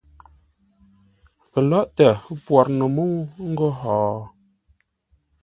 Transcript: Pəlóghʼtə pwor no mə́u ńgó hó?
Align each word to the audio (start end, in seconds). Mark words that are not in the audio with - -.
Pəlóghʼtə 1.51 2.07
pwor 2.43 2.67
no 2.77 2.85
mə́u 2.95 3.15
ńgó 3.49 3.67
hó? 3.79 3.95